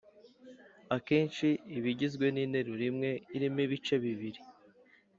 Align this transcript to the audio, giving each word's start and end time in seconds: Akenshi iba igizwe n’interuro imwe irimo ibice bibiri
Akenshi 0.95 1.47
iba 1.77 1.87
igizwe 1.93 2.25
n’interuro 2.31 2.83
imwe 2.91 3.11
irimo 3.35 3.59
ibice 3.65 3.95
bibiri 4.03 4.41